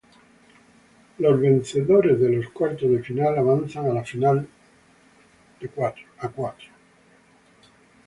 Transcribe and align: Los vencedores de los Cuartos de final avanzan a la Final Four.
Los 1.19 1.39
vencedores 1.39 2.19
de 2.19 2.29
los 2.31 2.47
Cuartos 2.49 2.89
de 2.89 3.03
final 3.03 3.37
avanzan 3.37 3.85
a 3.85 3.93
la 3.93 4.03
Final 4.03 4.47
Four. 5.75 5.93